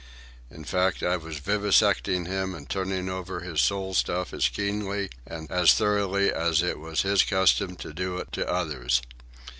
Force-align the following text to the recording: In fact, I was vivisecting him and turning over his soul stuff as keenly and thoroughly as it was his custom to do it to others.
In 0.49 0.63
fact, 0.65 1.03
I 1.03 1.15
was 1.15 1.37
vivisecting 1.39 2.25
him 2.25 2.55
and 2.55 2.67
turning 2.67 3.07
over 3.07 3.41
his 3.41 3.61
soul 3.61 3.93
stuff 3.93 4.33
as 4.33 4.49
keenly 4.49 5.11
and 5.27 5.47
thoroughly 5.69 6.33
as 6.33 6.63
it 6.63 6.79
was 6.79 7.03
his 7.03 7.21
custom 7.21 7.75
to 7.75 7.93
do 7.93 8.17
it 8.17 8.31
to 8.31 8.49
others. 8.49 9.03